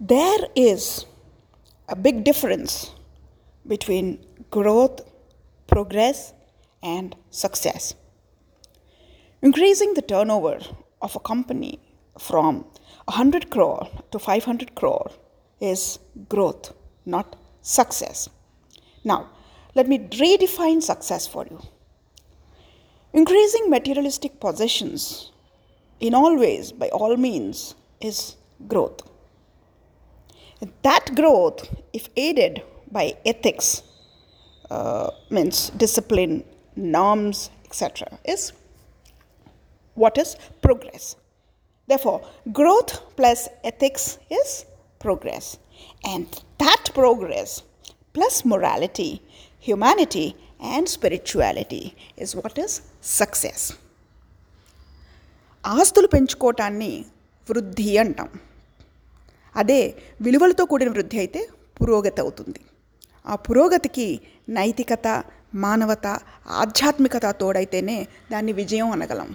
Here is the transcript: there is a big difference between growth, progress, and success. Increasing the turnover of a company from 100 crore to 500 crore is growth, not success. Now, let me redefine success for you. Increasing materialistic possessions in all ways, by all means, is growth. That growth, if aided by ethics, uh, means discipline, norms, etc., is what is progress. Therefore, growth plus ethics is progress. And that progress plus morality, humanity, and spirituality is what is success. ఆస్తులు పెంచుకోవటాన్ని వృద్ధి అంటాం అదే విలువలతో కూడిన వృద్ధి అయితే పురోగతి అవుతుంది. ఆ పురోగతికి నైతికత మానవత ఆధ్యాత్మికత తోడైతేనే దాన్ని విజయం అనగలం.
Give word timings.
there 0.00 0.48
is 0.56 1.04
a 1.86 1.94
big 1.94 2.24
difference 2.24 2.90
between 3.66 4.24
growth, 4.50 5.02
progress, 5.66 6.32
and 6.82 7.14
success. 7.30 7.94
Increasing 9.42 9.92
the 9.92 10.00
turnover 10.00 10.60
of 11.02 11.14
a 11.14 11.20
company 11.20 11.80
from 12.18 12.64
100 13.04 13.50
crore 13.50 13.90
to 14.10 14.18
500 14.18 14.74
crore 14.74 15.10
is 15.60 15.98
growth, 16.30 16.72
not 17.04 17.36
success. 17.60 18.30
Now, 19.04 19.28
let 19.74 19.86
me 19.86 19.98
redefine 19.98 20.82
success 20.82 21.26
for 21.26 21.44
you. 21.44 21.60
Increasing 23.12 23.68
materialistic 23.68 24.40
possessions 24.40 25.30
in 26.00 26.14
all 26.14 26.38
ways, 26.38 26.72
by 26.72 26.88
all 26.88 27.18
means, 27.18 27.74
is 28.00 28.36
growth. 28.66 29.09
That 30.83 31.15
growth, 31.15 31.59
if 31.93 32.09
aided 32.15 32.63
by 32.91 33.15
ethics, 33.25 33.83
uh, 34.69 35.09
means 35.29 35.69
discipline, 35.71 36.43
norms, 36.75 37.49
etc., 37.65 38.17
is 38.23 38.53
what 39.95 40.17
is 40.17 40.35
progress. 40.61 41.15
Therefore, 41.87 42.21
growth 42.51 42.91
plus 43.15 43.47
ethics 43.63 44.17
is 44.29 44.65
progress. 44.99 45.57
And 46.03 46.25
that 46.57 46.83
progress 46.93 47.61
plus 48.13 48.43
morality, 48.45 49.21
humanity, 49.59 50.35
and 50.59 50.87
spirituality 50.87 51.95
is 52.17 52.35
what 52.35 52.57
is 52.65 52.81
success. 53.01 53.61
ఆస్తులు 55.79 56.07
పెంచుకోవటాన్ని 56.13 56.91
వృద్ధి 57.49 57.97
అంటాం 58.01 58.29
అదే 59.56 59.94
విలువలతో 60.20 60.64
కూడిన 60.64 60.90
వృద్ధి 60.90 61.18
అయితే 61.18 61.48
పురోగతి 61.82 62.20
అవుతుంది. 62.20 62.60
ఆ 63.26 63.34
పురోగతికి 63.34 64.20
నైతికత 64.48 65.24
మానవత 65.54 66.06
ఆధ్యాత్మికత 66.50 67.26
తోడైతేనే 67.26 68.08
దాన్ని 68.32 68.52
విజయం 68.52 68.90
అనగలం. 68.90 69.34